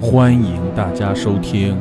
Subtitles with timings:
[0.00, 1.76] 欢迎大家收听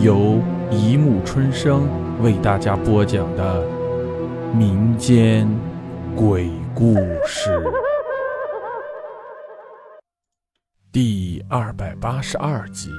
[0.00, 1.88] 由一木春生
[2.22, 3.66] 为大家播讲的
[4.54, 5.48] 民间
[6.14, 6.94] 鬼故
[7.26, 7.60] 事
[10.92, 12.92] 第二百八十二集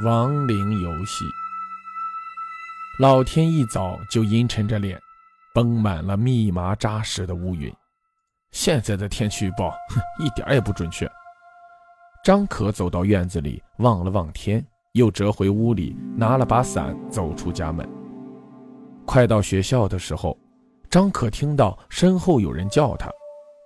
[0.04, 1.24] 《亡灵游戏》。
[2.98, 5.00] 老天一早就阴沉着脸，
[5.54, 7.72] 绷满了密麻扎实的乌云。
[8.50, 11.08] 现在的天气预报，哼，一点也不准确。
[12.28, 17.88] 张可走到院子里，望了望天，又折回屋里，拿了把伞，走出家门。
[19.06, 20.38] 快到学校的时候，
[20.90, 23.10] 张可听到身后有人叫他，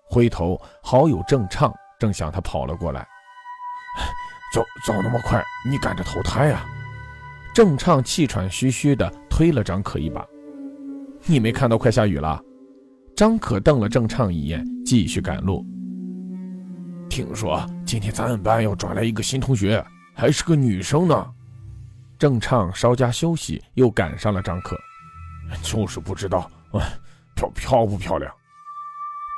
[0.08, 3.04] 回头，好友郑畅正向他跑了过来。
[4.54, 6.64] 走走那么快，你赶着投胎呀？
[7.52, 10.24] 郑畅气喘吁吁地推了张可一把。
[11.26, 12.40] 你没看到快下雨了？
[13.16, 15.66] 张可瞪了郑畅一眼，继续赶路。
[17.12, 19.84] 听说今天咱们班要转来一个新同学，
[20.14, 21.30] 还是个女生呢。
[22.18, 24.74] 郑畅稍加休息，又赶上了张可。
[25.60, 26.50] 就是不知道，
[27.34, 28.32] 漂漂不漂亮？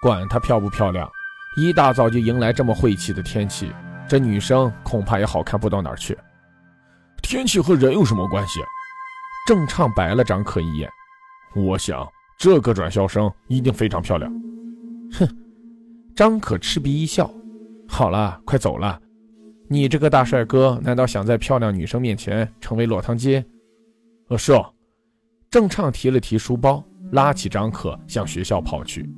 [0.00, 1.10] 管她漂不漂亮，
[1.56, 3.72] 一大早就迎来这么晦气的天气，
[4.08, 6.16] 这女生恐怕也好看不到哪儿去。
[7.24, 8.60] 天气和人有什么关系？
[9.48, 10.88] 郑畅白了张可一眼。
[11.56, 14.32] 我想这个转校生一定非常漂亮。
[15.14, 15.28] 哼，
[16.14, 17.28] 张可嗤鼻一笑。
[17.96, 19.00] 好了，快走了！
[19.68, 23.36] 你这个大帅哥，难道想在漂亮女生面前成为落汤鸡？
[24.30, 24.68] 呃，是哦。
[25.48, 29.08] 郑畅提了提书包，拉起张可向学校跑去。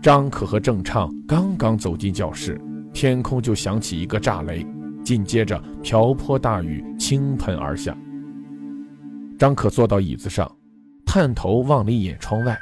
[0.00, 2.58] 张可和郑畅刚刚走进教室，
[2.94, 4.66] 天空就响起一个炸雷，
[5.04, 7.94] 紧接着瓢泼大雨倾盆而下。
[9.38, 10.50] 张可坐到椅子上，
[11.04, 12.58] 探头望了一眼窗外，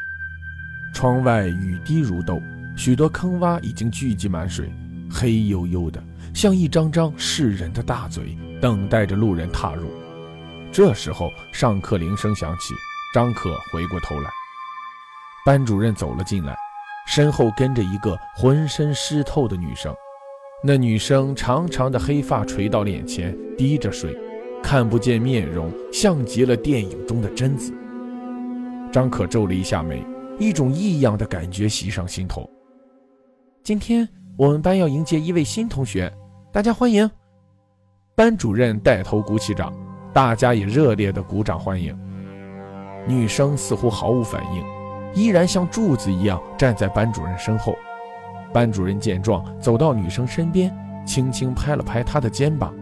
[0.92, 2.42] 窗外雨滴如豆，
[2.77, 4.69] 许多坑洼已经聚集满水。
[5.10, 6.02] 黑黝黝的，
[6.34, 9.88] 像一张张噬人的大嘴，等待着路人踏入。
[10.72, 12.74] 这时候，上课铃声响起，
[13.14, 14.30] 张可回过头来，
[15.46, 16.56] 班主任走了进来，
[17.06, 19.95] 身后跟着一个浑身湿透的女生。
[20.64, 24.18] 那女生长长的黑发垂到脸前，滴着水，
[24.62, 27.73] 看不见面容，像极了电影中的贞子。
[28.90, 30.05] 张可皱了一下眉，
[30.39, 32.50] 一种异样的感觉袭上心头。
[33.62, 34.08] 今天。
[34.36, 36.12] 我们班要迎接一位新同学，
[36.50, 37.08] 大家欢迎！
[38.17, 39.72] 班主任带头鼓起掌，
[40.12, 41.96] 大家也热烈的鼓掌欢迎。
[43.06, 44.64] 女生似乎毫无反应，
[45.14, 47.77] 依然像柱子一样站在班主任身后。
[48.52, 52.74] 班主任见状，走到女生身边，轻轻拍了拍她的肩膀，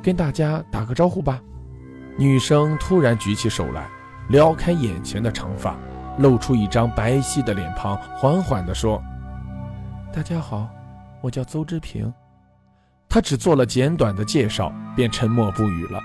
[0.00, 1.42] 跟大家打个招呼吧。
[2.16, 3.88] 女生突然举起手来，
[4.28, 5.76] 撩开眼前的长发，
[6.18, 9.02] 露出一张白皙的脸庞，缓缓地说。
[10.10, 10.68] 大家好，
[11.20, 12.12] 我叫邹之平。
[13.10, 16.00] 他只做了简短的介绍，便沉默不语了。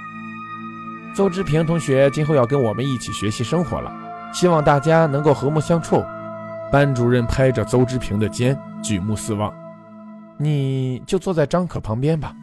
[1.16, 3.92] 邹之平同学今后要跟我们一起学习生活了，
[4.34, 6.04] 希望大家能够和睦相处。
[6.70, 9.54] 班主任拍着邹之平的肩，举目四望
[10.38, 12.36] ：“你就坐在张可旁边吧。”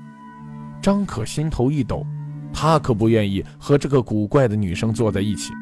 [0.81, 2.06] 张可心头一抖，
[2.54, 5.53] 他可不愿意和这个古怪的女生坐在一起，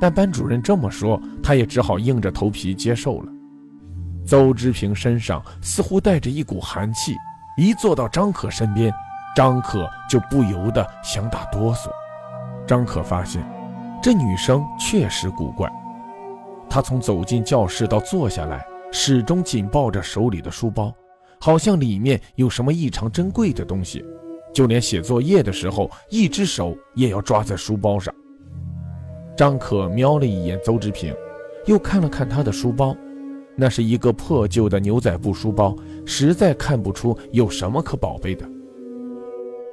[0.00, 3.32] 但班主任这么说，他也只好硬着头皮接受了。
[4.24, 7.14] 邹之平身上似乎带着一股寒气，
[7.56, 8.92] 一坐到张可身边，
[9.34, 11.88] 张可就不由得想打哆嗦。
[12.66, 13.44] 张可发现，
[14.02, 15.70] 这女生确实古怪。
[16.70, 20.94] 她从走进教室到坐下来，始终紧抱着手里的书包，
[21.40, 24.04] 好像里面有什么异常珍贵的东西。
[24.54, 28.14] 就连写作业的时候，一只手也要抓在书包上。
[29.36, 31.14] 张可瞄了一眼邹之平，
[31.66, 32.96] 又看了看他的书包。
[33.62, 38.44] 那是一个破旧的牛仔布书包，实在看不出有什么可宝贝的。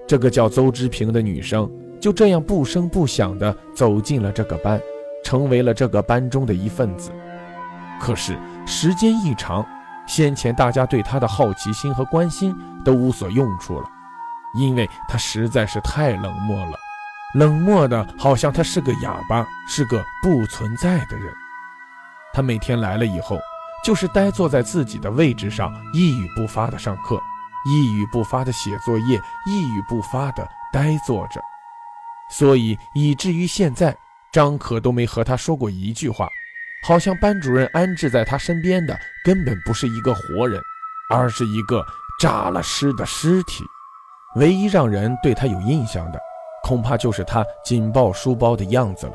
[0.07, 1.67] 这个叫邹之平的女生
[1.99, 4.79] 就这样不声不响地走进了这个班，
[5.23, 7.09] 成为了这个班中的一份子。
[7.99, 9.65] 可是时间一长，
[10.05, 12.55] 先前大家对她的好奇心和关心
[12.85, 13.87] 都无所用处了，
[14.53, 16.77] 因为她实在是太冷漠了，
[17.33, 21.33] 冷漠的好像她是个哑巴，是个不存在的人。
[22.31, 23.39] 她每天来了以后。
[23.83, 27.19] 就是呆坐在自己的位置上，一语不发的上课，
[27.65, 31.41] 一语不发的写作业，一语不发的呆坐着，
[32.29, 33.95] 所以以至于现在，
[34.31, 36.27] 张可都没和他说过一句话，
[36.85, 40.61] 好像班主任安置在他身边的根本不是一个活人，
[41.09, 41.85] 而是一个
[42.19, 43.63] 炸了尸的尸体。
[44.35, 46.19] 唯一让人对他有印象的，
[46.63, 49.13] 恐怕就是他紧抱书包的样子了，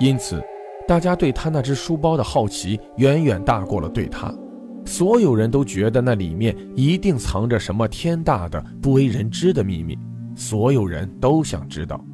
[0.00, 0.44] 因此。
[0.86, 4.32] 大家对他那只书包的好奇远远大过了对他，
[4.84, 9.98] 所有人都觉得那里面一定藏着什么天大的不为人知的秘密，
[10.36, 12.04] 所有人都想知道。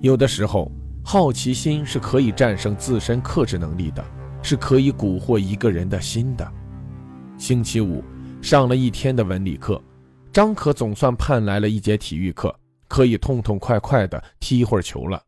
[0.00, 0.70] 有的时候，
[1.04, 4.04] 好奇心是可以战胜自身克制能力的，
[4.42, 6.52] 是可以蛊惑一个人的心的。
[7.36, 8.02] 星期五
[8.42, 9.80] 上了一天的文理课，
[10.32, 12.52] 张可总算盼来了一节体育课，
[12.88, 15.22] 可以痛痛快快地踢一会儿球了。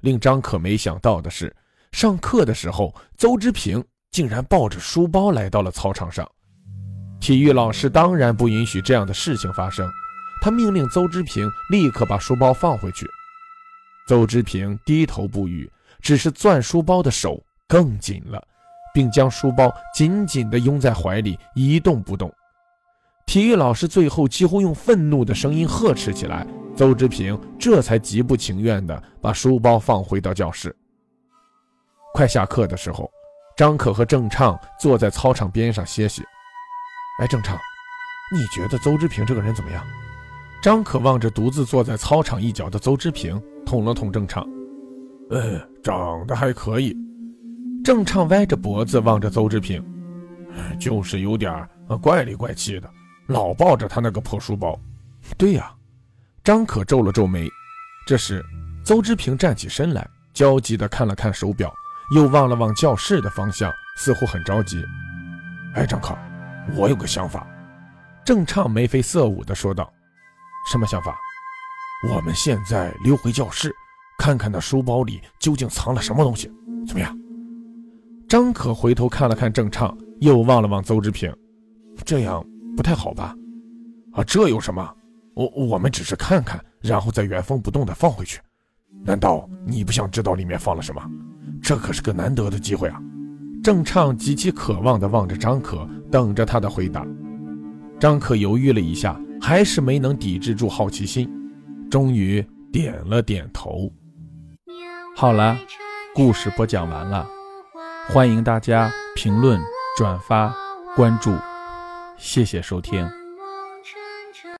[0.00, 1.54] 令张可没想到的是，
[1.96, 3.82] 上课的时候，邹之平。
[4.10, 6.26] 竟然抱着书包来到了操场上，
[7.20, 9.86] 体育老师当然不允许这样的事情发生，
[10.40, 13.06] 他命令邹之平立刻把书包放回去。
[14.06, 15.70] 邹之平低头不语，
[16.00, 18.42] 只是攥书包的手更紧了，
[18.94, 22.32] 并将书包紧紧地拥在怀里，一动不动。
[23.26, 30.74] 体育老师最后几乎用愤怒的声音呵斥起来，邹之平这才极不情愿地把书包放回到教室。
[32.16, 33.10] 快下课的时候。
[33.58, 36.22] 张可和郑畅坐在操场边上歇息。
[37.20, 37.58] 哎，郑畅，
[38.30, 39.82] 你觉得邹之平这个人怎么样？
[40.62, 44.46] 张可望着独自坐在操场一角的邹之平，捅了捅郑畅。
[45.30, 46.94] 呃，长得还可以。
[47.82, 49.82] 郑畅歪着脖子望着邹之平，
[50.78, 51.66] 就是有点
[52.02, 52.90] 怪里怪气的，
[53.26, 54.78] 老抱着他那个破书包。
[55.38, 55.72] 对呀，
[56.44, 57.48] 张可皱了皱眉。
[58.06, 58.44] 这时，
[58.84, 61.72] 邹之平站起身来，焦急地看了看手表。
[62.14, 64.84] 又望了望教室的方向，似乎很着急。
[65.74, 66.16] 哎，张可，
[66.76, 67.46] 我有个想法。
[68.24, 69.92] 郑畅眉飞色舞地说道
[70.70, 71.16] ：“什么想法？
[72.08, 73.74] 我们现在溜回教室，
[74.18, 76.50] 看看那书包里究竟藏了什么东西，
[76.86, 77.16] 怎么样？”
[78.28, 81.32] 张可回头看了看郑畅，又望了望邹志平，
[82.04, 82.44] 这样
[82.76, 83.34] 不太好吧？
[84.12, 84.94] 啊，这有什么？
[85.34, 88.40] 我我们只是看看，然后再原封不动地放回去。
[89.04, 91.00] 难道你不想知道里面放了什么？
[91.66, 92.96] 这可是个难得的机会啊！
[93.60, 97.04] 郑畅极其渴望地望着张可，等着他的回答。
[97.98, 101.28] 张可犹豫了一下，还是没能抵制住好奇心，
[101.90, 102.40] 终于
[102.72, 103.92] 点了点头。
[105.16, 105.58] 好了，
[106.14, 107.26] 故事播讲完了，
[108.10, 109.60] 欢迎大家评论、
[109.98, 110.54] 转发、
[110.94, 111.34] 关注，
[112.16, 113.04] 谢谢收听。